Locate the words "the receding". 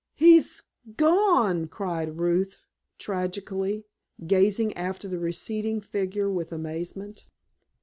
5.07-5.79